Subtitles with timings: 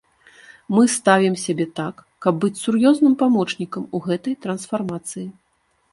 [0.75, 1.95] Мы ставім сябе так,
[2.27, 5.27] каб быць сур'ёзным памочнікам у гэтай трансфармацыі.